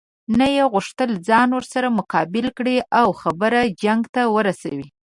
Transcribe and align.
نه 0.39 0.47
یې 0.55 0.63
غوښتل 0.73 1.09
ځان 1.27 1.49
ورسره 1.53 1.95
مقابل 1.99 2.45
کړي 2.57 2.77
او 2.99 3.07
خبره 3.21 3.59
جنګ 3.81 4.01
ته 4.15 4.21
ورسوي. 4.35 4.87